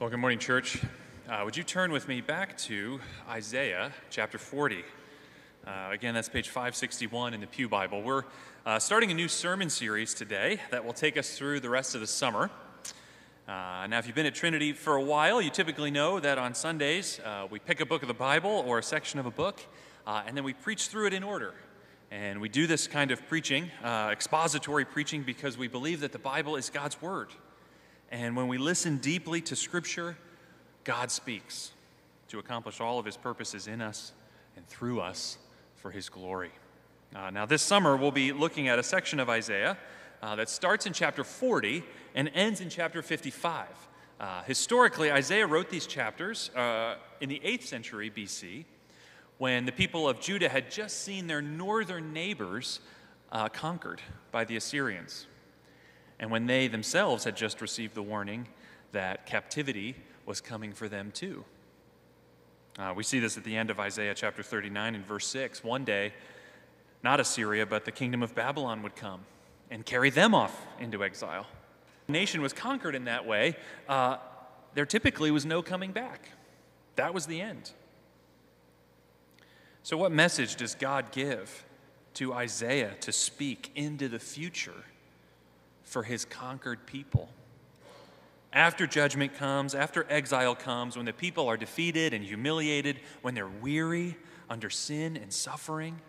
[0.00, 0.80] Well, good morning, church.
[1.28, 4.84] Uh, would you turn with me back to Isaiah chapter 40?
[5.66, 8.00] Uh, again, that's page 561 in the Pew Bible.
[8.02, 8.22] We're
[8.64, 12.00] uh, starting a new sermon series today that will take us through the rest of
[12.00, 12.48] the summer.
[13.48, 16.54] Uh, now, if you've been at Trinity for a while, you typically know that on
[16.54, 19.58] Sundays uh, we pick a book of the Bible or a section of a book,
[20.06, 21.54] uh, and then we preach through it in order.
[22.12, 26.54] And we do this kind of preaching, expository preaching, because we believe that the Bible
[26.54, 27.30] is God's Word.
[28.10, 30.16] And when we listen deeply to Scripture,
[30.84, 31.72] God speaks
[32.28, 34.12] to accomplish all of His purposes in us
[34.56, 35.36] and through us
[35.76, 36.50] for His glory.
[37.14, 39.76] Uh, now, this summer, we'll be looking at a section of Isaiah
[40.22, 41.82] uh, that starts in chapter 40
[42.14, 43.66] and ends in chapter 55.
[44.20, 48.64] Uh, historically, Isaiah wrote these chapters uh, in the 8th century BC
[49.38, 52.80] when the people of Judah had just seen their northern neighbors
[53.30, 54.00] uh, conquered
[54.32, 55.26] by the Assyrians
[56.20, 58.48] and when they themselves had just received the warning
[58.92, 59.94] that captivity
[60.26, 61.44] was coming for them too.
[62.78, 65.64] Uh, we see this at the end of Isaiah chapter 39 and verse 6.
[65.64, 66.12] One day,
[67.02, 69.20] not Assyria, but the kingdom of Babylon would come
[69.70, 71.46] and carry them off into exile.
[72.06, 73.56] The nation was conquered in that way.
[73.88, 74.18] Uh,
[74.74, 76.30] there typically was no coming back.
[76.96, 77.70] That was the end.
[79.82, 81.64] So, what message does God give
[82.14, 84.84] to Isaiah to speak into the future
[85.88, 87.30] for his conquered people.
[88.52, 93.48] After judgment comes, after exile comes, when the people are defeated and humiliated, when they're
[93.48, 94.16] weary
[94.48, 96.00] under sin and suffering,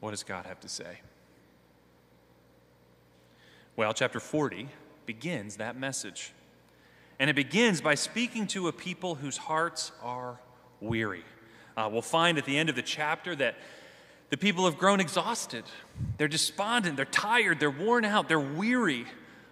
[0.00, 1.00] what does God have to say?
[3.76, 4.68] Well, chapter 40
[5.06, 6.32] begins that message.
[7.18, 10.38] And it begins by speaking to a people whose hearts are
[10.80, 11.24] weary.
[11.76, 13.56] Uh, we'll find at the end of the chapter that
[14.30, 15.64] the people have grown exhausted.
[16.18, 19.06] They're despondent, they're tired, they're worn out, they're weary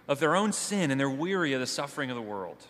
[0.07, 2.65] of their own sin, and they're weary of the suffering of the world.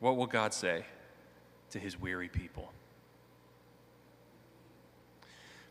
[0.00, 0.86] What will God say
[1.70, 2.72] to his weary people?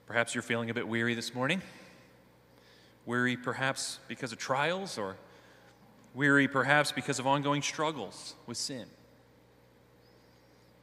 [0.06, 1.62] Perhaps you're feeling a bit weary this morning.
[3.06, 5.16] Weary perhaps because of trials, or
[6.14, 8.86] weary perhaps because of ongoing struggles with sin.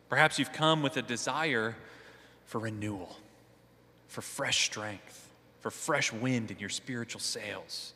[0.09, 1.77] Perhaps you've come with a desire
[2.45, 3.17] for renewal
[4.17, 5.29] for fresh strength,
[5.61, 7.93] for fresh wind in your spiritual sails.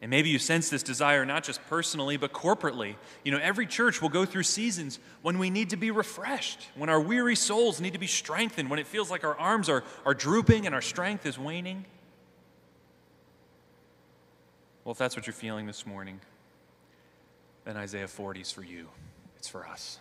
[0.00, 2.94] And maybe you sense this desire not just personally, but corporately.
[3.22, 6.88] You know, every church will go through seasons when we need to be refreshed, when
[6.88, 10.14] our weary souls need to be strengthened, when it feels like our arms are, are
[10.14, 11.84] drooping and our strength is waning.
[14.84, 16.18] Well, if that's what you're feeling this morning,
[17.66, 18.88] then Isaiah 40 is for you.
[19.36, 19.98] It's for us.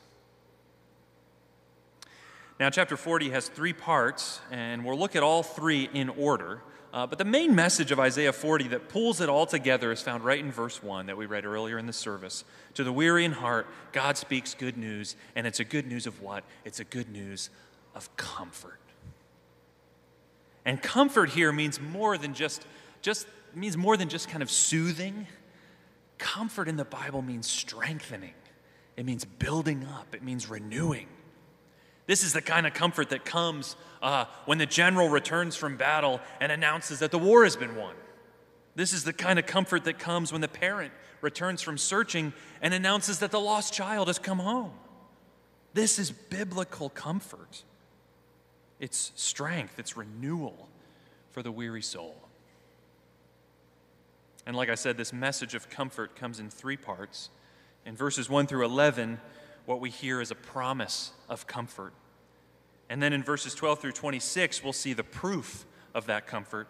[2.59, 6.59] Now, chapter 40 has three parts, and we'll look at all three in order.
[6.91, 10.25] Uh, but the main message of Isaiah 40 that pulls it all together is found
[10.25, 12.43] right in verse 1 that we read earlier in the service.
[12.73, 16.21] To the weary in heart, God speaks good news, and it's a good news of
[16.21, 16.43] what?
[16.65, 17.49] It's a good news
[17.95, 18.79] of comfort.
[20.65, 22.65] And comfort here means more than just,
[23.01, 23.25] just
[23.55, 25.27] means more than just kind of soothing.
[26.17, 28.33] Comfort in the Bible means strengthening.
[28.97, 30.13] It means building up.
[30.13, 31.07] It means renewing.
[32.09, 36.19] This is the kind of comfort that comes uh, when the general returns from battle
[36.41, 37.93] and announces that the war has been won.
[38.73, 42.33] This is the kind of comfort that comes when the parent returns from searching
[42.63, 44.71] and announces that the lost child has come home.
[45.75, 47.63] This is biblical comfort.
[48.79, 50.67] It's strength, it's renewal
[51.29, 52.15] for the weary soul.
[54.47, 57.29] And like I said, this message of comfort comes in three parts.
[57.85, 59.19] In verses 1 through 11,
[59.69, 61.93] what we hear is a promise of comfort.
[62.89, 65.63] And then in verses 12 through 26, we'll see the proof
[65.93, 66.67] of that comfort.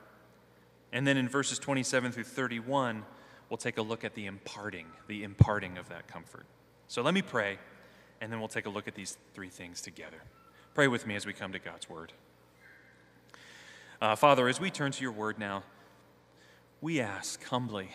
[0.92, 3.06] And then in verses 27 through 31,
[3.50, 6.46] we'll take a look at the imparting, the imparting of that comfort.
[6.90, 7.58] So let me pray,
[8.20, 10.22] and then we'll take a look at these three things together.
[10.74, 12.12] Pray with me as we come to God's word.
[14.02, 15.64] Uh, Father, as we turn to your word now,
[16.82, 17.92] we ask humbly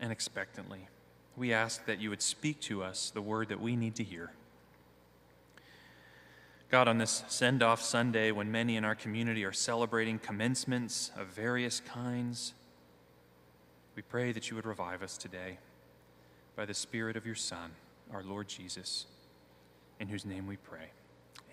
[0.00, 0.88] and expectantly,
[1.36, 4.30] we ask that you would speak to us the word that we need to hear.
[6.70, 11.28] God, on this send off Sunday, when many in our community are celebrating commencements of
[11.28, 12.52] various kinds,
[13.94, 15.58] we pray that you would revive us today
[16.56, 17.70] by the Spirit of your Son,
[18.12, 19.06] our Lord Jesus,
[20.00, 20.90] in whose name we pray.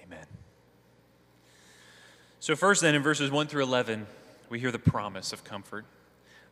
[0.03, 0.25] Amen.
[2.39, 4.07] So, first, then, in verses 1 through 11,
[4.49, 5.85] we hear the promise of comfort.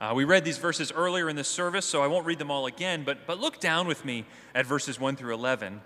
[0.01, 2.67] Uh, we read these verses earlier in this service, so I won't read them all
[2.67, 4.25] again, but, but look down with me
[4.55, 5.81] at verses 1 through 11.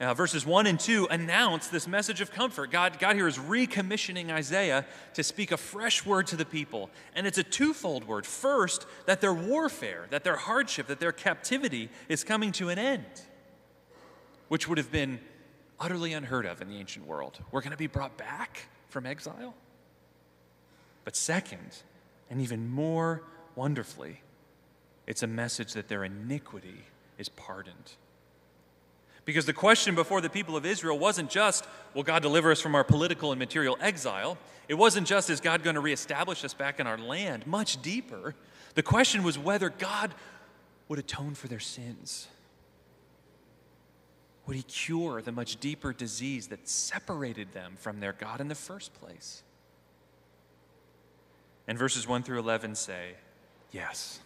[0.00, 2.70] Now, verses 1 and 2 announce this message of comfort.
[2.70, 6.90] God, God here is recommissioning Isaiah to speak a fresh word to the people.
[7.14, 8.24] And it's a twofold word.
[8.24, 13.06] First, that their warfare, that their hardship, that their captivity is coming to an end,
[14.46, 15.18] which would have been
[15.80, 17.38] utterly unheard of in the ancient world.
[17.50, 19.54] We're going to be brought back from exile.
[21.04, 21.82] But second,
[22.30, 23.22] and even more
[23.54, 24.22] wonderfully,
[25.06, 26.82] it's a message that their iniquity
[27.16, 27.92] is pardoned.
[29.24, 32.74] Because the question before the people of Israel wasn't just, will God deliver us from
[32.74, 34.38] our political and material exile?
[34.68, 37.46] It wasn't just, is God going to reestablish us back in our land?
[37.46, 38.34] Much deeper.
[38.74, 40.14] The question was whether God
[40.88, 42.28] would atone for their sins.
[44.46, 48.54] Would he cure the much deeper disease that separated them from their God in the
[48.54, 49.42] first place?
[51.68, 53.12] And verses 1 through 11 say,
[53.70, 54.18] yes,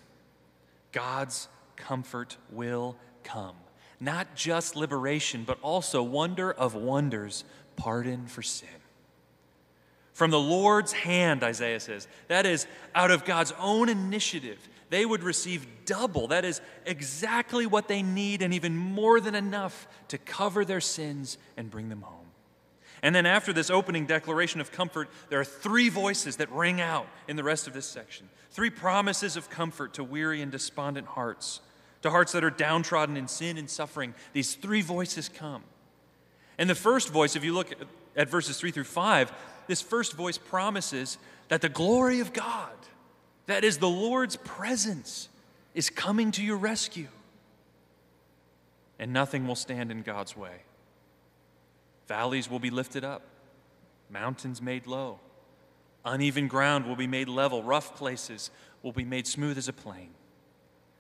[0.93, 3.56] God's comfort will come
[4.03, 7.44] not just liberation, but also wonder of wonders,
[7.77, 8.69] pardon for sin.
[10.12, 12.67] From the Lord's hand, Isaiah says, that is,
[12.97, 14.59] out of God's own initiative,
[14.91, 16.27] they would receive double.
[16.27, 21.39] That is exactly what they need and even more than enough to cover their sins
[21.56, 22.22] and bring them home.
[23.03, 27.09] And then, after this opening declaration of comfort, there are three voices that ring out
[27.27, 28.29] in the rest of this section.
[28.51, 31.61] Three promises of comfort to weary and despondent hearts
[32.03, 34.15] to hearts that are downtrodden in sin and suffering.
[34.33, 35.63] These three voices come.
[36.59, 37.73] And the first voice, if you look
[38.17, 39.33] at verses 3 through 5,
[39.67, 41.19] this first voice promises
[41.49, 42.73] that the glory of God,
[43.47, 45.29] that is the Lord's presence,
[45.75, 47.09] is coming to your rescue.
[48.99, 50.63] And nothing will stand in God's way.
[52.12, 53.23] Valleys will be lifted up,
[54.11, 55.19] mountains made low,
[56.05, 58.50] uneven ground will be made level, rough places
[58.82, 60.11] will be made smooth as a plain.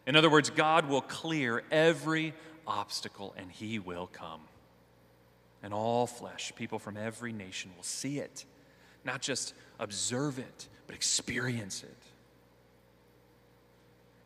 [0.06, 2.32] In other words, God will clear every
[2.66, 4.40] obstacle and he will come.
[5.62, 8.46] And all flesh, people from every nation, will see it,
[9.04, 12.02] not just observe it, but experience it.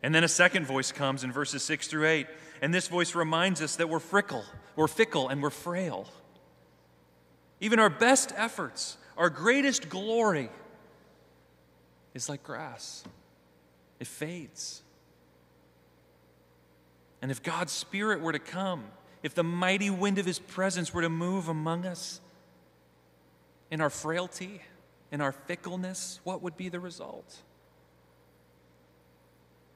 [0.04, 2.28] And then a second voice comes in verses 6 through 8,
[2.62, 4.44] and this voice reminds us that we're fickle,
[4.76, 6.06] we're fickle and we're frail.
[7.60, 10.50] Even our best efforts, our greatest glory
[12.14, 13.04] is like grass.
[13.98, 14.82] It fades.
[17.22, 18.84] And if God's Spirit were to come,
[19.22, 22.20] if the mighty wind of His presence were to move among us,
[23.70, 24.60] in our frailty,
[25.10, 27.42] in our fickleness, what would be the result?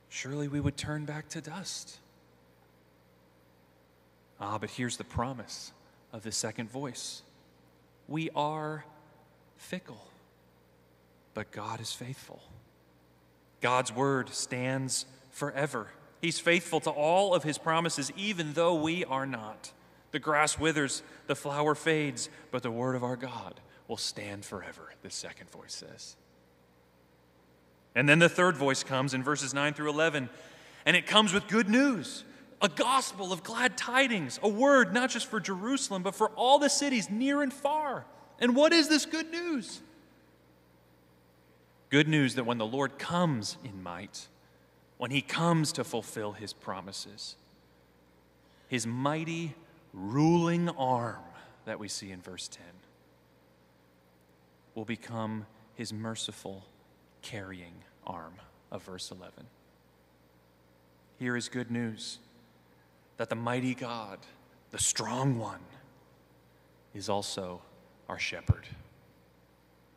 [0.08, 1.98] Surely we would turn back to dust.
[4.40, 5.72] Ah, but here's the promise
[6.12, 7.22] of the second voice
[8.10, 8.84] we are
[9.56, 10.04] fickle,
[11.32, 12.42] but God is faithful.
[13.62, 15.86] God's word stands forever.
[16.20, 19.72] He's faithful to all of his promises, even though we are not.
[20.10, 24.92] The grass withers, the flower fades, but the word of our God will stand forever,
[25.02, 26.16] the second voice says.
[27.94, 30.28] And then the third voice comes in verses 9 through 11,
[30.84, 32.24] and it comes with good news
[32.62, 36.68] a gospel of glad tidings, a word not just for Jerusalem, but for all the
[36.68, 38.04] cities near and far.
[38.38, 39.80] And what is this good news?
[41.88, 44.28] Good news that when the Lord comes in might,
[44.98, 47.36] when he comes to fulfill his promises.
[48.68, 49.54] His mighty
[49.94, 51.24] ruling arm
[51.64, 52.62] that we see in verse 10
[54.74, 56.66] will become his merciful
[57.22, 57.72] carrying
[58.06, 58.34] arm
[58.70, 59.46] of verse 11.
[61.18, 62.18] Here is good news
[63.20, 64.18] that the mighty God,
[64.70, 65.60] the strong one,
[66.94, 67.60] is also
[68.08, 68.66] our shepherd.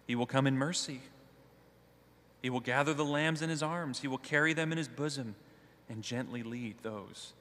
[0.05, 0.99] He will come in mercy.
[2.41, 5.35] He will gather the lambs in his arms, he will carry them in his bosom,
[5.87, 7.31] and gently lead those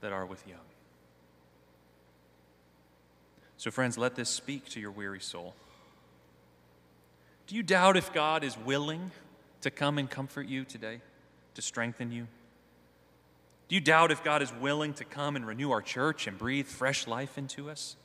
[0.00, 0.60] that are with young.
[3.56, 5.56] So, friends, let this speak to your weary soul.
[7.48, 9.10] Do you doubt if God is willing
[9.62, 11.00] to come and comfort you today,
[11.54, 12.28] to strengthen you?
[13.68, 16.66] Do you doubt if God is willing to come and renew our church and breathe
[16.66, 17.96] fresh life into us?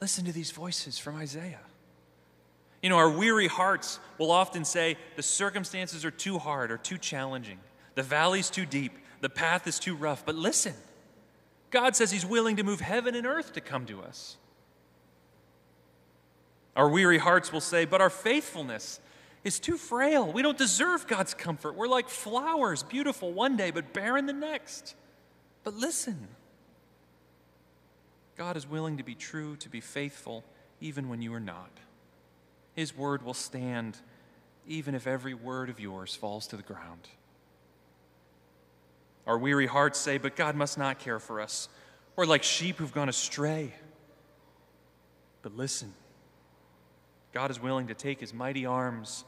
[0.00, 1.60] Listen to these voices from Isaiah.
[2.82, 6.98] You know, our weary hearts will often say the circumstances are too hard or too
[6.98, 7.60] challenging,
[7.94, 10.26] the valley's too deep, the path is too rough.
[10.26, 10.74] But listen,
[11.70, 14.36] God says He's willing to move heaven and earth to come to us.
[16.74, 18.98] Our weary hearts will say, but our faithfulness
[19.44, 20.32] is too frail.
[20.32, 21.74] We don't deserve God's comfort.
[21.74, 24.94] We're like flowers, beautiful one day, but barren the next.
[25.64, 26.28] But listen,
[28.36, 30.44] God is willing to be true, to be faithful,
[30.80, 31.70] even when you are not.
[32.74, 33.98] His word will stand
[34.66, 37.08] even if every word of yours falls to the ground.
[39.26, 41.68] Our weary hearts say, But God must not care for us.
[42.16, 43.72] We're like sheep who've gone astray.
[45.42, 45.92] But listen,
[47.32, 49.24] God is willing to take his mighty arms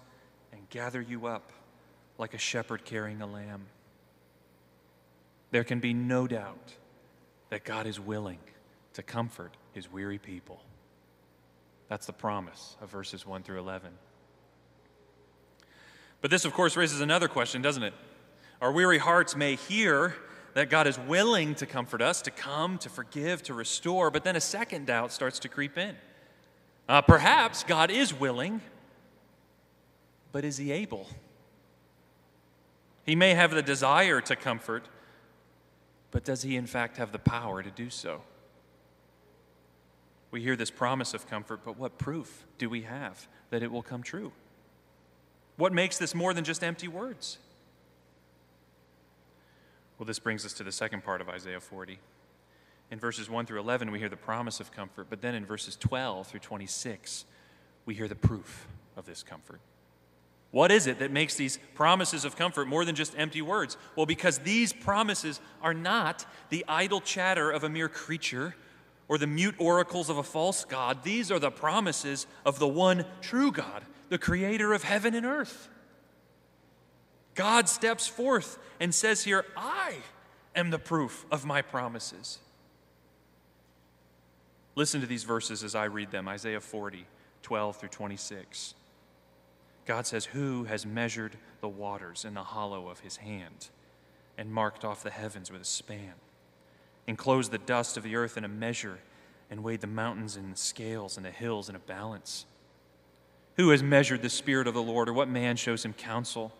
[0.54, 1.52] and gather you up
[2.18, 3.66] like a shepherd carrying a lamb.
[5.50, 6.74] There can be no doubt
[7.50, 8.38] that God is willing
[8.94, 10.60] to comfort his weary people.
[11.88, 13.90] That's the promise of verses 1 through 11.
[16.20, 17.94] But this, of course, raises another question, doesn't it?
[18.60, 20.14] Our weary hearts may hear
[20.54, 24.36] that God is willing to comfort us, to come, to forgive, to restore, but then
[24.36, 25.96] a second doubt starts to creep in.
[26.88, 28.60] Uh, perhaps God is willing,
[30.34, 31.06] but is he able?
[33.06, 34.88] He may have the desire to comfort,
[36.10, 38.20] but does he in fact have the power to do so?
[40.32, 43.84] We hear this promise of comfort, but what proof do we have that it will
[43.84, 44.32] come true?
[45.56, 47.38] What makes this more than just empty words?
[50.00, 52.00] Well, this brings us to the second part of Isaiah 40.
[52.90, 55.76] In verses 1 through 11, we hear the promise of comfort, but then in verses
[55.76, 57.24] 12 through 26,
[57.86, 59.60] we hear the proof of this comfort.
[60.54, 63.76] What is it that makes these promises of comfort more than just empty words?
[63.96, 68.54] Well, because these promises are not the idle chatter of a mere creature
[69.08, 71.02] or the mute oracles of a false God.
[71.02, 75.68] These are the promises of the one true God, the creator of heaven and earth.
[77.34, 79.96] God steps forth and says here, I
[80.54, 82.38] am the proof of my promises.
[84.76, 87.06] Listen to these verses as I read them Isaiah 40,
[87.42, 88.74] 12 through 26.
[89.86, 93.68] God says, Who has measured the waters in the hollow of his hand
[94.38, 96.14] and marked off the heavens with a span,
[97.06, 98.98] enclosed the dust of the earth in a measure,
[99.50, 102.46] and weighed the mountains in the scales and the hills in a balance?
[103.56, 106.52] Who has measured the Spirit of the Lord, or what man shows him counsel?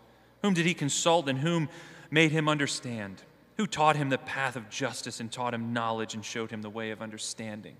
[0.43, 1.69] Whom did he consult, and whom
[2.11, 3.23] made him understand?
[3.57, 6.71] Who taught him the path of justice and taught him knowledge and showed him the
[6.71, 7.77] way of understanding?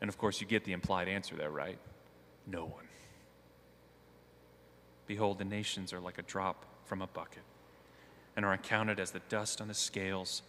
[0.00, 1.78] And of course, you get the implied answer there, right?
[2.46, 2.84] No one.
[5.06, 7.42] Behold, the nations are like a drop from a bucket
[8.36, 10.42] and are accounted as the dust on the scales.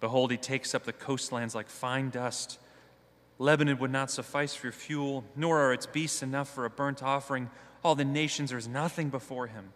[0.00, 2.58] Behold, he takes up the coastlands like fine dust.
[3.38, 7.50] Lebanon would not suffice for fuel, nor are its beasts enough for a burnt offering.
[7.84, 9.72] All the nations are as nothing before him.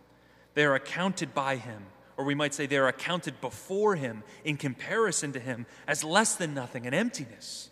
[0.54, 4.56] They are accounted by him, or we might say they are accounted before him in
[4.56, 7.71] comparison to him as less than nothing and emptiness.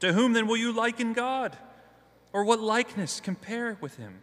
[0.00, 1.56] To whom then will you liken God?
[2.32, 4.22] Or what likeness compare with him?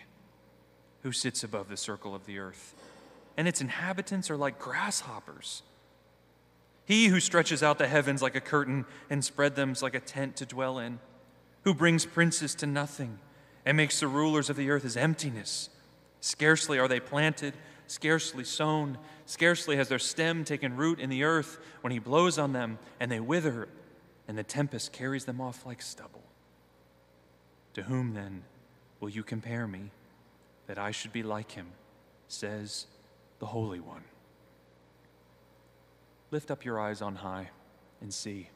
[1.03, 2.75] who sits above the circle of the earth,
[3.37, 5.63] and its inhabitants are like grasshoppers.
[6.85, 10.35] He who stretches out the heavens like a curtain and spread them like a tent
[10.37, 10.99] to dwell in,
[11.63, 13.19] who brings princes to nothing
[13.65, 15.69] and makes the rulers of the earth as emptiness.
[16.19, 17.53] Scarcely are they planted,
[17.87, 22.53] scarcely sown, scarcely has their stem taken root in the earth when he blows on
[22.53, 23.67] them and they wither,
[24.27, 26.23] and the tempest carries them off like stubble.
[27.73, 28.43] To whom then
[28.99, 29.91] will you compare me?
[30.71, 31.67] That I should be like him,
[32.29, 32.87] says
[33.39, 34.05] the Holy One.
[36.31, 37.49] Lift up your eyes on high
[37.99, 38.47] and see.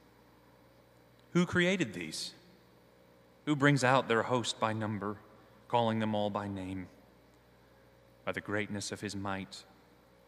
[1.34, 2.32] Who created these?
[3.46, 5.18] Who brings out their host by number,
[5.68, 6.88] calling them all by name?
[8.24, 9.66] By the greatness of his might,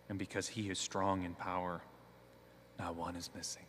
[0.10, 1.80] and because he is strong in power,
[2.78, 3.64] not one is missing.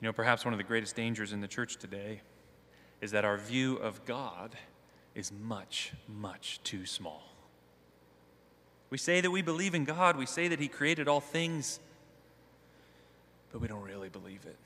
[0.00, 2.22] You know, perhaps one of the greatest dangers in the church today
[3.02, 4.54] is that our view of God
[5.14, 7.24] is much, much too small.
[8.88, 11.80] We say that we believe in God, we say that He created all things,
[13.50, 14.56] but we don't really believe it.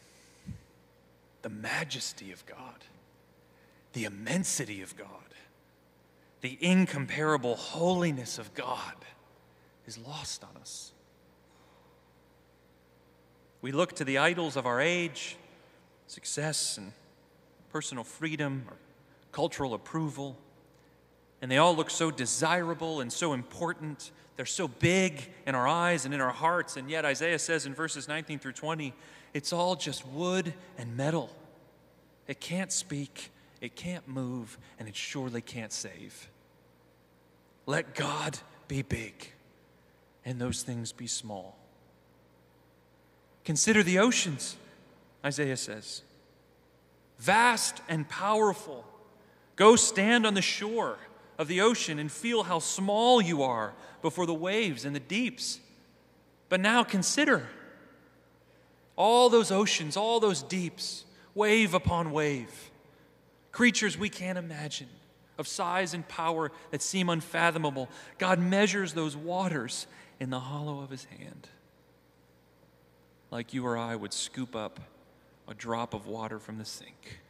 [1.43, 2.85] The majesty of God,
[3.95, 5.09] the immensity of God,
[6.43, 8.95] the incomparable holiness of God
[9.87, 10.93] is lost on us.
[13.62, 15.37] We look to the idols of our age,
[16.07, 16.93] success and
[17.76, 18.76] personal freedom or
[19.33, 20.35] cultural approval.
[21.42, 24.12] And they all look so desirable and so important.
[24.37, 26.78] They're so big in our eyes and in our hearts.
[26.78, 28.95] And yet, Isaiah says in verses 19 through 20,
[29.35, 31.28] it's all just wood and metal.
[32.26, 33.30] It can't speak,
[33.61, 36.30] it can't move, and it surely can't save.
[37.66, 39.33] Let God be big
[40.25, 41.59] and those things be small.
[43.45, 44.56] Consider the oceans,
[45.23, 46.00] Isaiah says.
[47.18, 48.85] Vast and powerful.
[49.56, 50.99] Go stand on the shore
[51.38, 55.61] of the ocean and feel how small you are before the waves and the deeps.
[56.49, 57.49] But now consider
[58.96, 61.04] all those oceans, all those deeps,
[61.35, 62.70] wave upon wave,
[63.52, 64.88] creatures we can't imagine,
[65.38, 67.90] of size and power that seem unfathomable.
[68.18, 69.87] God measures those waters
[70.18, 71.49] in the hollow of his hand,
[73.30, 74.80] like you or I would scoop up
[75.48, 77.20] a drop of water from the sink.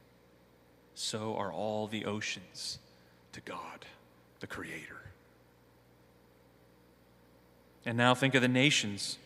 [0.94, 2.78] So are all the oceans
[3.32, 3.84] to God,
[4.40, 4.96] the Creator.
[7.84, 9.18] And now think of the nations,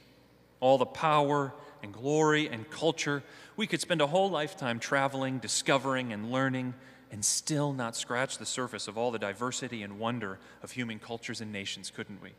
[0.59, 3.23] all the power and glory and culture.
[3.57, 6.75] We could spend a whole lifetime traveling, discovering, and learning,
[7.11, 11.41] and still not scratch the surface of all the diversity and wonder of human cultures
[11.41, 12.31] and nations, couldn't we?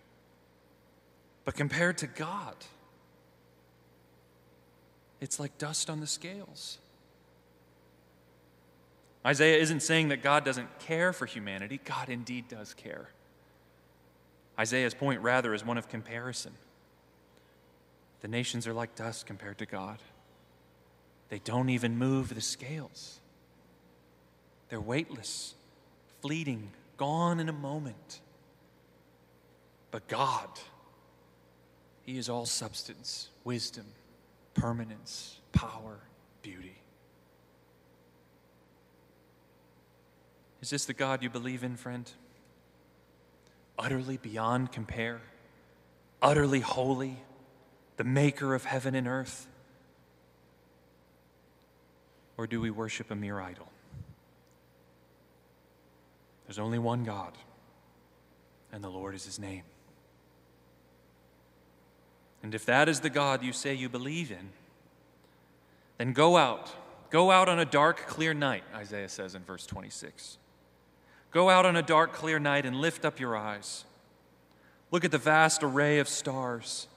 [1.44, 2.56] But compared to God,
[5.22, 6.80] it's like dust on the scales.
[9.26, 13.10] Isaiah isn't saying that God doesn't care for humanity, God indeed does care.
[14.60, 16.54] Isaiah's point, rather, is one of comparison.
[18.22, 20.00] The nations are like dust compared to God.
[21.30, 23.20] They don't even move the scales.
[24.70, 25.54] They're weightless,
[26.22, 28.22] fleeting, gone in a moment.
[29.92, 30.50] But God,
[32.04, 33.86] He is all substance, wisdom,
[34.54, 36.00] permanence, power,
[36.42, 36.82] beauty.
[40.62, 42.10] Is this the God you believe in, friend?
[43.80, 45.22] Utterly beyond compare,
[46.22, 47.18] utterly holy
[47.98, 49.48] the maker of heaven and earth?
[52.38, 53.68] Or do we worship a mere idol?
[56.46, 57.38] There's only one God,
[58.72, 59.64] and the Lord is his name.
[62.44, 64.50] And if that is the God you say you believe in,
[65.98, 66.74] then go out.
[67.10, 70.38] Go out on a dark, clear night, Isaiah says in verse 26.
[71.32, 73.86] Go out on a dark, clear night and lift up your eyes.
[74.92, 76.88] Look at the vast array of stars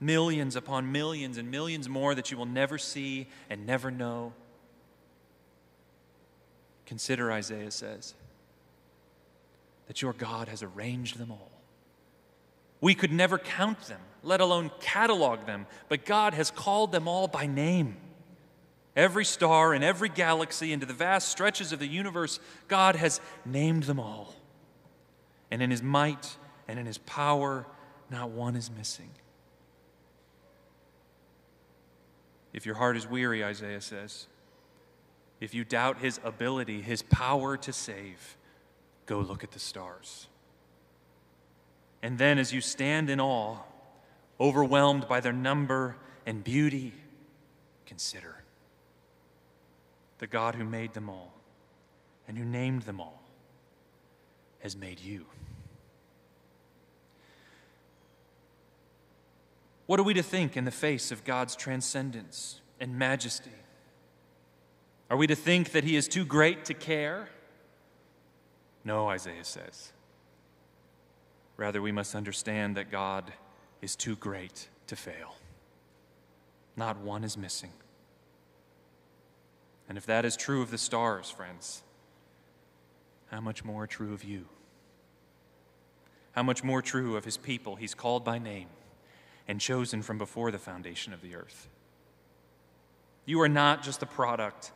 [0.00, 4.32] millions upon millions and millions more that you will never see and never know.
[6.84, 8.14] Consider, Isaiah says,
[9.86, 11.55] that your God has arranged them all.
[12.80, 17.28] We could never count them, let alone catalog them, but God has called them all
[17.28, 17.96] by name.
[18.94, 23.84] Every star in every galaxy into the vast stretches of the universe, God has named
[23.84, 24.34] them all.
[25.50, 26.36] And in His might
[26.66, 27.66] and in His power,
[28.10, 29.10] not one is missing.
[32.52, 34.28] If your heart is weary, Isaiah says,
[35.40, 38.38] if you doubt his ability, his power to save,
[39.04, 40.28] go look at the stars.
[42.06, 43.56] And then, as you stand in awe,
[44.38, 46.92] overwhelmed by their number and beauty,
[47.84, 48.44] consider
[50.18, 51.34] the God who made them all
[52.28, 53.24] and who named them all
[54.60, 55.26] has made you.
[59.86, 63.50] What are we to think in the face of God's transcendence and majesty?
[65.10, 67.30] Are we to think that He is too great to care?
[68.84, 69.90] No, Isaiah says.
[71.56, 73.32] Rather, we must understand that God
[73.80, 75.36] is too great to fail.
[76.76, 77.72] Not one is missing.
[79.88, 81.82] And if that is true of the stars, friends,
[83.30, 84.46] how much more true of you?
[86.32, 88.68] How much more true of his people he's called by name?
[89.48, 91.68] and chosen from before the foundation of the earth.
[93.24, 94.72] You are not just the product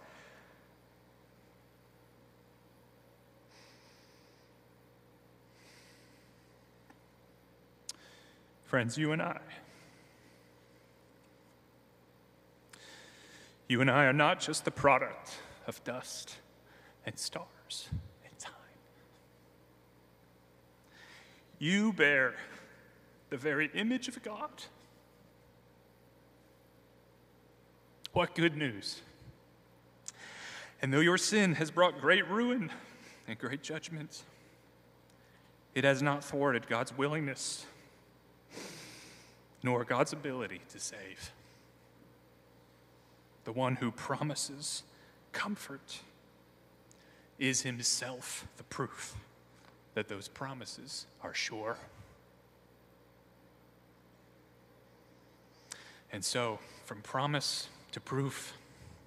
[8.70, 9.40] Friends, you and I,
[13.68, 15.32] you and I are not just the product
[15.66, 16.36] of dust
[17.04, 17.88] and stars
[18.24, 18.52] and time.
[21.58, 22.36] You bear
[23.30, 24.62] the very image of God.
[28.12, 29.00] What good news!
[30.80, 32.70] And though your sin has brought great ruin
[33.26, 34.22] and great judgment,
[35.74, 37.66] it has not thwarted God's willingness
[39.62, 41.32] nor God's ability to save.
[43.44, 44.82] The one who promises
[45.32, 46.00] comfort
[47.38, 49.14] is himself the proof
[49.94, 51.78] that those promises are sure.
[56.12, 58.54] And so, from promise to proof,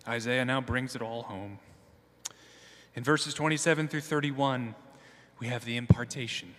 [0.07, 1.59] Isaiah now brings it all home.
[2.95, 4.75] In verses 27 through 31,
[5.39, 6.55] we have the impartation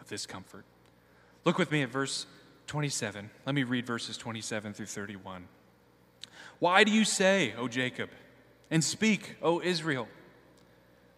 [0.00, 0.64] of this comfort.
[1.44, 2.26] Look with me at verse
[2.68, 3.30] 27.
[3.46, 5.48] Let me read verses 27 through 31.
[6.58, 8.10] Why do you say, O Jacob,
[8.70, 10.06] and speak, O Israel?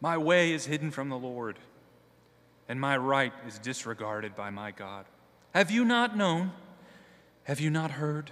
[0.00, 1.58] My way is hidden from the Lord,
[2.68, 5.06] and my right is disregarded by my God.
[5.52, 6.52] Have you not known?
[7.44, 8.30] Have you not heard?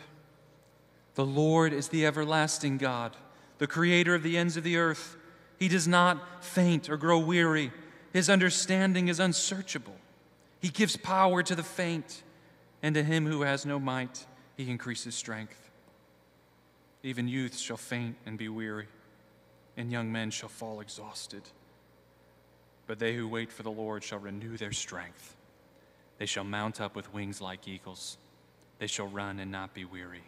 [1.16, 3.16] The Lord is the everlasting God,
[3.58, 5.16] the creator of the ends of the earth.
[5.58, 7.72] He does not faint or grow weary,
[8.12, 9.96] his understanding is unsearchable.
[10.60, 12.22] He gives power to the faint,
[12.82, 15.70] and to him who has no might, he increases strength.
[17.02, 18.88] Even youths shall faint and be weary,
[19.76, 21.42] and young men shall fall exhausted.
[22.86, 25.36] But they who wait for the Lord shall renew their strength.
[26.18, 28.18] They shall mount up with wings like eagles.
[28.78, 30.24] They shall run and not be weary.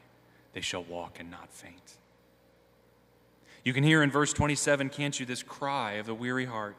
[0.53, 1.99] They shall walk and not faint.
[3.65, 6.77] You can hear in verse 27, can't you, this cry of the weary heart?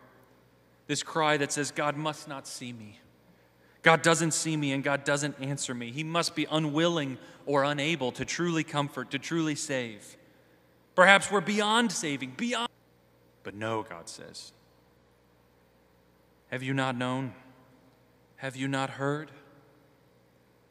[0.88, 3.01] This cry that says, God must not see me.
[3.82, 5.92] God doesn't see me and God doesn't answer me.
[5.92, 10.18] He must be unwilling or unable to truly comfort, to truly save.
[10.96, 12.70] Perhaps we're beyond saving, beyond.
[13.44, 14.52] But no, God says.
[16.52, 17.34] Have you not known?
[18.36, 19.32] Have you not heard?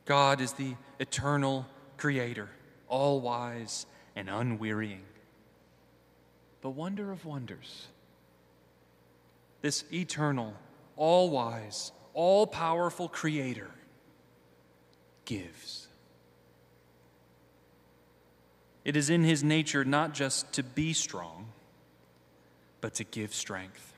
[0.05, 2.49] God is the eternal creator,
[2.89, 5.05] all wise and unwearying.
[6.63, 7.89] The wonder of wonders.
[9.63, 10.55] This eternal,
[10.97, 13.71] all wise, all powerful creator
[15.25, 15.89] gives.
[18.85, 21.49] It is in his nature not just to be strong,
[22.81, 23.95] but to give strength.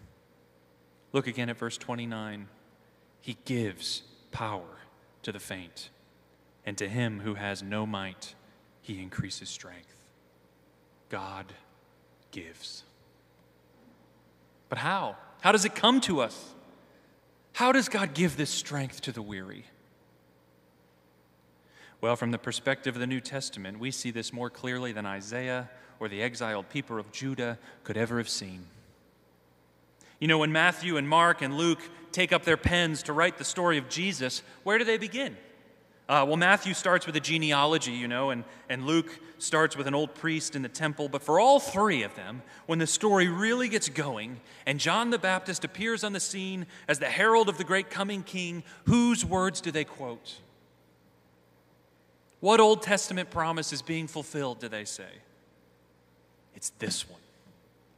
[1.13, 2.49] Look again at verse 29.
[3.21, 4.79] He gives power
[5.23, 5.91] to the faint,
[6.67, 8.35] and to him who has no might,
[8.81, 9.95] he increases strength.
[11.09, 11.53] God
[12.33, 12.83] gives.
[14.69, 15.17] But how?
[15.41, 16.55] How does it come to us?
[17.53, 19.67] How does God give this strength to the weary?
[22.01, 25.71] Well, from the perspective of the New Testament, we see this more clearly than Isaiah
[26.01, 28.67] or the exiled people of Judah could ever have seen.
[30.19, 33.45] You know, when Matthew and Mark and Luke take up their pens to write the
[33.45, 35.37] story of Jesus, where do they begin?
[36.09, 39.95] Uh, well, Matthew starts with a genealogy, you know, and, and Luke starts with an
[39.95, 41.09] old priest in the temple.
[41.09, 45.19] But for all three of them, when the story really gets going and John the
[45.19, 49.61] Baptist appears on the scene as the herald of the great coming king, whose words
[49.61, 50.41] do they quote?
[52.41, 55.09] What Old Testament promise is being fulfilled, do they say?
[56.57, 57.21] It's this one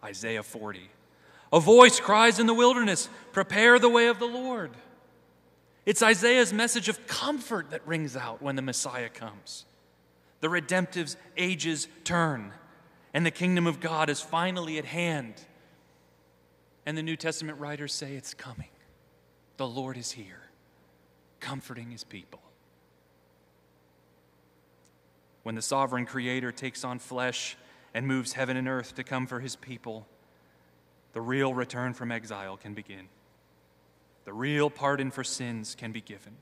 [0.04, 0.90] Isaiah 40.
[1.52, 4.72] A voice cries in the wilderness, Prepare the way of the Lord.
[5.86, 9.66] It's Isaiah's message of comfort that rings out when the Messiah comes.
[10.40, 12.52] The redemptive's ages turn,
[13.12, 15.34] and the kingdom of God is finally at hand.
[16.86, 18.68] And the New Testament writers say it's coming.
[19.56, 20.42] The Lord is here,
[21.40, 22.40] comforting his people.
[25.42, 27.56] When the sovereign creator takes on flesh
[27.92, 30.06] and moves heaven and earth to come for his people,
[31.12, 33.08] the real return from exile can begin.
[34.24, 36.36] The real pardon for sins can be given.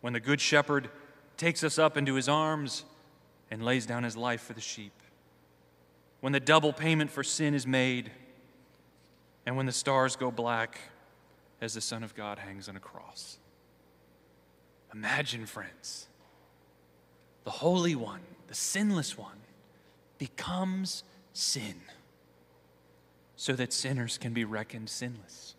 [0.00, 0.90] When the Good Shepherd
[1.36, 2.84] takes us up into his arms
[3.50, 4.92] and lays down his life for the sheep.
[6.20, 8.10] When the double payment for sin is made,
[9.46, 10.80] and when the stars go black
[11.60, 13.38] as the Son of God hangs on a cross.
[14.92, 16.06] Imagine, friends,
[17.44, 19.38] the Holy One, the sinless one,
[20.18, 21.80] becomes sin
[23.36, 25.53] so that sinners can be reckoned sinless.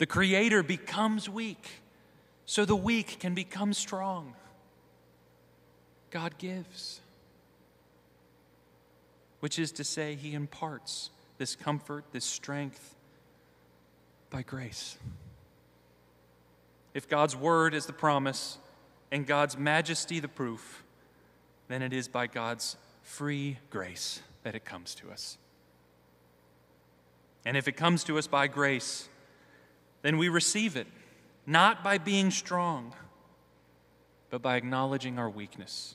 [0.00, 1.82] The Creator becomes weak
[2.46, 4.32] so the weak can become strong.
[6.10, 7.02] God gives,
[9.40, 12.94] which is to say, He imparts this comfort, this strength
[14.30, 14.96] by grace.
[16.94, 18.56] If God's word is the promise
[19.12, 20.82] and God's majesty the proof,
[21.68, 25.36] then it is by God's free grace that it comes to us.
[27.44, 29.06] And if it comes to us by grace,
[30.02, 30.86] then we receive it,
[31.46, 32.92] not by being strong,
[34.30, 35.94] but by acknowledging our weakness.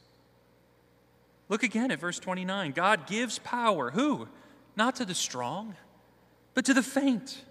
[1.50, 2.72] Look again at verse 29.
[2.72, 3.92] God gives power.
[3.92, 4.28] Who?
[4.76, 5.76] Not to the strong,
[6.54, 7.44] but to the faint.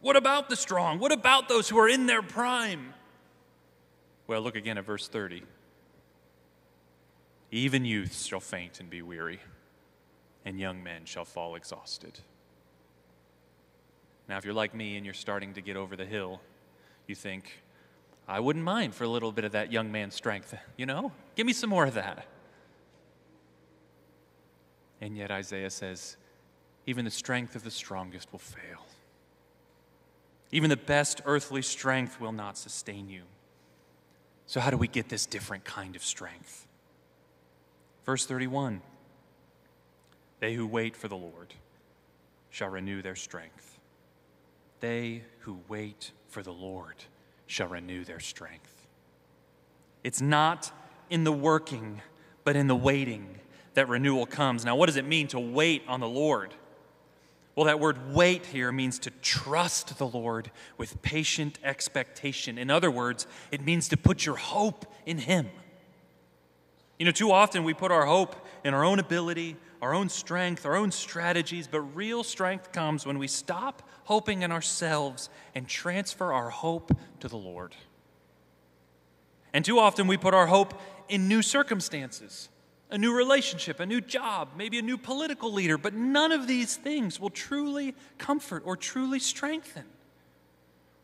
[0.00, 0.98] What about the strong?
[0.98, 2.94] What about those who are in their prime?
[4.26, 5.42] Well, look again at verse 30.
[7.50, 9.40] Even youths shall faint and be weary
[10.44, 12.20] and young men shall fall exhausted.
[14.30, 16.40] Now, if you're like me and you're starting to get over the hill,
[17.08, 17.64] you think,
[18.28, 21.10] I wouldn't mind for a little bit of that young man's strength, you know?
[21.34, 22.28] Give me some more of that.
[25.00, 26.16] And yet, Isaiah says,
[26.86, 28.86] even the strength of the strongest will fail.
[30.52, 33.22] Even the best earthly strength will not sustain you.
[34.46, 36.68] So, how do we get this different kind of strength?
[38.06, 38.80] Verse 31
[40.38, 41.54] They who wait for the Lord
[42.50, 43.79] shall renew their strength.
[44.80, 46.96] They who wait for the Lord
[47.46, 48.86] shall renew their strength.
[50.02, 50.72] It's not
[51.10, 52.00] in the working,
[52.44, 53.38] but in the waiting
[53.74, 54.64] that renewal comes.
[54.64, 56.54] Now, what does it mean to wait on the Lord?
[57.54, 62.56] Well, that word wait here means to trust the Lord with patient expectation.
[62.56, 65.50] In other words, it means to put your hope in Him.
[66.98, 70.66] You know, too often we put our hope in our own ability, our own strength,
[70.66, 76.32] our own strategies, but real strength comes when we stop hoping in ourselves and transfer
[76.32, 77.74] our hope to the Lord.
[79.52, 82.48] And too often we put our hope in new circumstances
[82.92, 86.76] a new relationship, a new job, maybe a new political leader, but none of these
[86.76, 89.84] things will truly comfort or truly strengthen.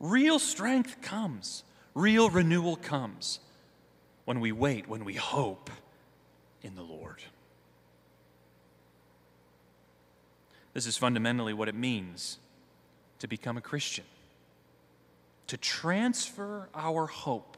[0.01, 1.63] Real strength comes,
[1.95, 3.39] real renewal comes
[4.25, 5.71] when we wait, when we hope
[6.63, 7.23] in the Lord.
[10.77, 12.37] This is fundamentally what it means
[13.21, 14.05] to become a Christian.
[15.47, 17.57] To transfer our hope,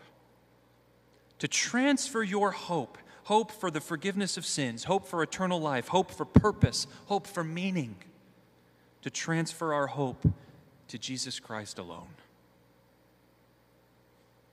[1.40, 2.96] to transfer your hope.
[3.24, 7.42] Hope for the forgiveness of sins, hope for eternal life, hope for purpose, hope for
[7.42, 7.96] meaning,
[9.02, 10.24] to transfer our hope
[10.86, 12.14] to Jesus Christ alone.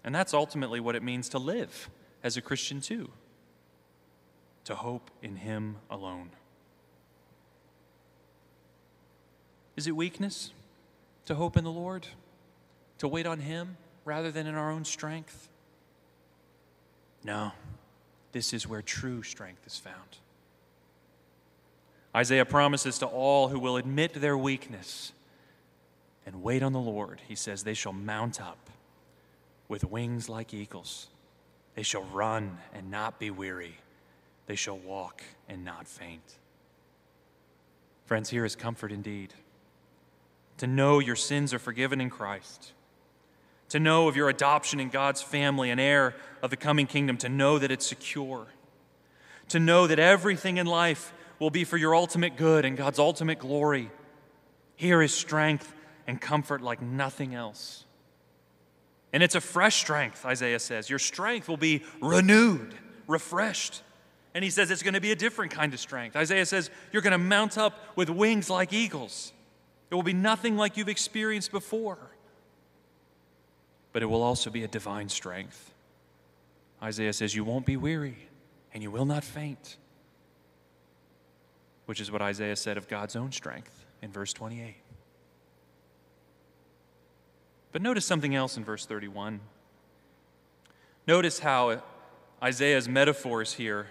[0.03, 1.87] And that's ultimately what it means to live
[2.23, 3.11] as a Christian, too.
[4.63, 6.31] To hope in Him alone.
[9.75, 10.51] Is it weakness
[11.25, 12.07] to hope in the Lord?
[12.99, 15.49] To wait on Him rather than in our own strength?
[17.23, 17.51] No.
[18.31, 20.17] This is where true strength is found.
[22.15, 25.11] Isaiah promises to all who will admit their weakness
[26.25, 28.69] and wait on the Lord, he says, they shall mount up
[29.67, 31.07] with wings like eagles.
[31.75, 33.77] They shall run and not be weary.
[34.47, 36.35] They shall walk and not faint.
[38.05, 39.33] Friends, here is comfort indeed.
[40.59, 42.73] To know your sins are forgiven in Christ
[43.69, 47.29] to know of your adoption in God's family, an heir of the coming kingdom, to
[47.29, 48.47] know that it's secure,
[49.49, 53.39] to know that everything in life will be for your ultimate good and God's ultimate
[53.39, 53.89] glory.
[54.75, 55.73] Here is strength
[56.07, 57.83] and comfort like nothing else.
[59.11, 60.89] And it's a fresh strength, Isaiah says.
[60.89, 62.73] Your strength will be renewed,
[63.07, 63.81] refreshed.
[64.33, 66.15] And he says it's going to be a different kind of strength.
[66.15, 69.31] Isaiah says you're going to mount up with wings like eagles.
[69.89, 71.99] It will be nothing like you've experienced before
[73.95, 75.73] but it will also be a divine strength.
[76.83, 78.27] Isaiah says, You won't be weary
[78.73, 79.77] and you will not faint,
[81.85, 84.75] which is what Isaiah said of God's own strength in verse 28.
[87.71, 89.39] But notice something else in verse 31.
[91.07, 91.81] Notice how
[92.43, 93.87] Isaiah's metaphors here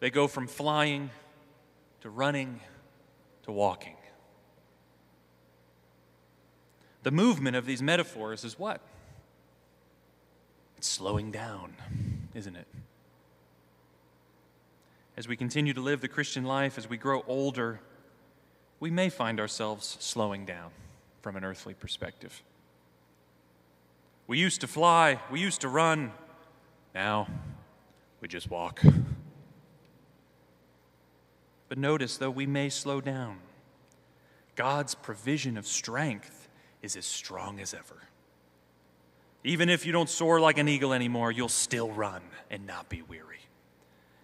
[0.00, 1.08] they go from flying
[2.02, 2.60] to running
[3.44, 3.95] to walking.
[7.06, 8.80] The movement of these metaphors is what?
[10.76, 11.76] It's slowing down,
[12.34, 12.66] isn't it?
[15.16, 17.78] As we continue to live the Christian life, as we grow older,
[18.80, 20.70] we may find ourselves slowing down
[21.22, 22.42] from an earthly perspective.
[24.26, 26.10] We used to fly, we used to run,
[26.92, 27.28] now
[28.20, 28.82] we just walk.
[31.68, 33.38] But notice, though we may slow down,
[34.56, 36.35] God's provision of strength
[36.86, 38.00] is as strong as ever.
[39.44, 43.02] Even if you don't soar like an eagle anymore, you'll still run and not be
[43.02, 43.40] weary.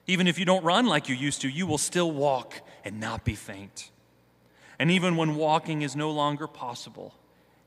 [0.07, 3.25] Even if you don't run like you used to, you will still walk and not
[3.25, 3.91] be faint.
[4.79, 7.15] And even when walking is no longer possible,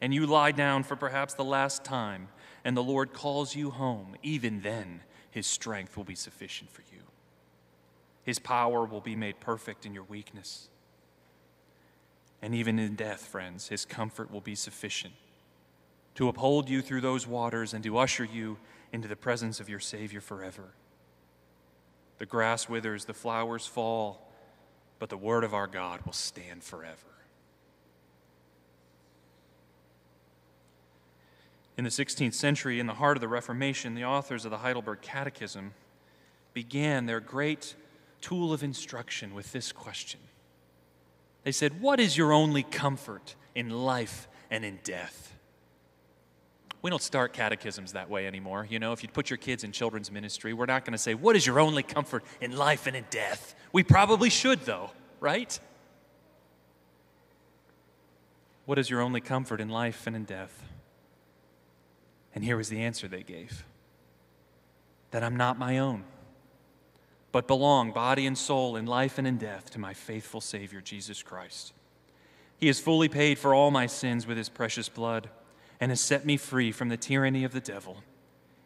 [0.02, 2.30] and you lie down for perhaps the last time,
[2.64, 7.02] and the Lord calls you home, even then his strength will be sufficient for you.
[8.24, 10.70] His power will be made perfect in your weakness.
[12.42, 15.14] And even in death, friends, his comfort will be sufficient
[16.16, 18.58] to uphold you through those waters and to usher you
[18.92, 20.74] into the presence of your Savior forever.
[22.18, 24.32] The grass withers, the flowers fall,
[25.00, 26.96] but the word of our God will stand forever.
[31.78, 35.02] In the 16th century, in the heart of the Reformation, the authors of the Heidelberg
[35.02, 35.74] Catechism
[36.54, 37.76] began their great
[38.22, 40.22] tool of instruction with this question
[41.46, 45.34] they said, What is your only comfort in life and in death?
[46.82, 48.68] We don't start catechisms that way anymore.
[48.70, 51.14] You know, if you put your kids in children's ministry, we're not going to say,
[51.14, 53.56] What is your only comfort in life and in death?
[53.72, 55.58] We probably should, though, right?
[58.66, 60.64] What is your only comfort in life and in death?
[62.34, 63.66] And here was the answer they gave
[65.12, 66.04] that I'm not my own,
[67.36, 71.22] but belong, body and soul, in life and in death, to my faithful Savior, Jesus
[71.22, 71.74] Christ.
[72.56, 75.30] He has fully paid for all my sins with his precious blood
[75.82, 78.04] and has set me free from the tyranny of the devil.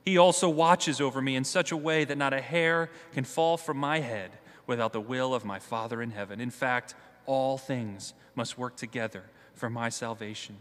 [0.06, 3.58] He also watches over me in such a way that not a hair can fall
[3.58, 6.40] from my head without the will of my Father in heaven.
[6.40, 6.94] In fact,
[7.26, 9.24] all things must work together
[9.56, 10.58] for my salvation.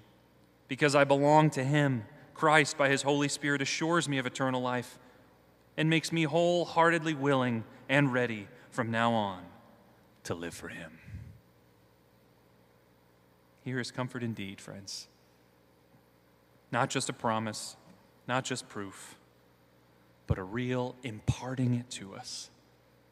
[0.67, 4.99] Because I belong to him, Christ, by his Holy Spirit, assures me of eternal life
[5.77, 9.43] and makes me wholeheartedly willing and ready from now on
[10.25, 10.99] to live for him.
[13.65, 15.09] Here is comfort indeed, friends.
[16.71, 17.77] Not just a promise,
[18.27, 19.17] not just proof,
[20.27, 22.51] but a real imparting it to us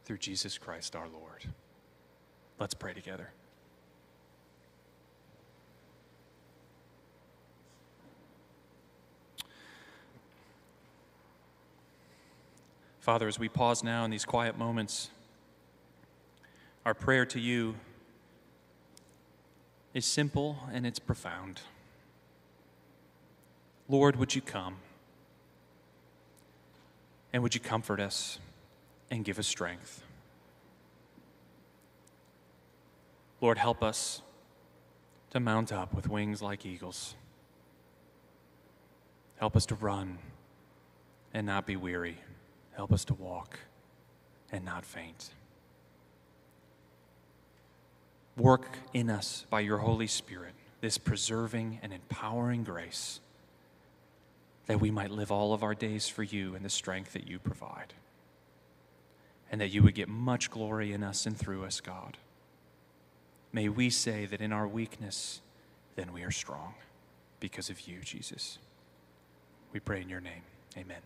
[0.04, 1.44] through Jesus Christ our Lord.
[2.58, 3.30] Let's pray together.
[13.06, 15.10] Father, as we pause now in these quiet moments,
[16.84, 17.76] our prayer to you
[19.94, 21.60] is simple and it's profound.
[23.88, 24.78] Lord, would you come?
[27.32, 28.40] And would you comfort us
[29.08, 30.02] and give us strength?
[33.40, 34.20] Lord, help us
[35.30, 37.14] to mount up with wings like eagles.
[39.36, 40.18] Help us to run
[41.32, 42.18] and not be weary.
[42.76, 43.58] Help us to walk
[44.52, 45.30] and not faint.
[48.36, 53.20] Work in us by your Holy Spirit this preserving and empowering grace
[54.66, 57.38] that we might live all of our days for you in the strength that you
[57.38, 57.94] provide.
[59.50, 62.18] And that you would get much glory in us and through us, God.
[63.52, 65.40] May we say that in our weakness,
[65.94, 66.74] then we are strong
[67.40, 68.58] because of you, Jesus.
[69.72, 70.42] We pray in your name.
[70.76, 71.00] Amen.